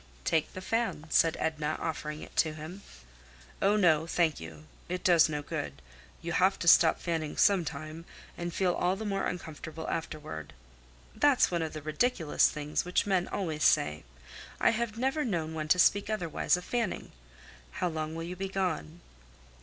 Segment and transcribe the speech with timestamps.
[0.25, 2.81] "Take the fan," said Edna, offering it to him.
[3.61, 4.07] "Oh, no!
[4.07, 4.65] Thank you.
[4.89, 5.79] It does no good;
[6.23, 10.53] you have to stop fanning some time, and feel all the more uncomfortable afterward."
[11.15, 14.03] "That's one of the ridiculous things which men always say.
[14.59, 17.11] I have never known one to speak otherwise of fanning.
[17.73, 19.01] How long will you be gone?"